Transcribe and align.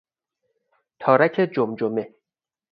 تارک 0.99 1.31
جمجمه 1.39 2.13